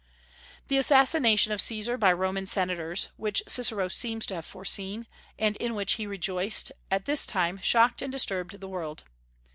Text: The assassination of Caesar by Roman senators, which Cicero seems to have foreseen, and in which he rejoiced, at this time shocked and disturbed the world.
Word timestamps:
The 0.67 0.79
assassination 0.79 1.51
of 1.51 1.61
Caesar 1.61 1.95
by 1.95 2.11
Roman 2.11 2.47
senators, 2.47 3.09
which 3.17 3.43
Cicero 3.47 3.87
seems 3.87 4.25
to 4.25 4.33
have 4.33 4.45
foreseen, 4.47 5.05
and 5.37 5.55
in 5.57 5.75
which 5.75 5.91
he 5.93 6.07
rejoiced, 6.07 6.71
at 6.89 7.05
this 7.05 7.23
time 7.27 7.59
shocked 7.61 8.01
and 8.01 8.11
disturbed 8.11 8.59
the 8.59 8.67
world. 8.67 9.03